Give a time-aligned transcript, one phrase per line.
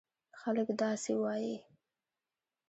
[0.41, 1.55] خلک داسې وایي: